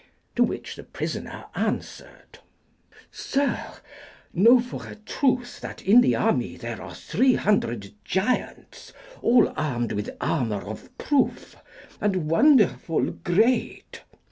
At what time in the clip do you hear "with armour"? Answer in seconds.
9.91-10.63